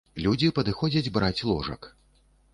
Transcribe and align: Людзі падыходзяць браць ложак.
Людзі 0.27 0.49
падыходзяць 0.59 1.13
браць 1.19 1.45
ложак. 1.51 1.81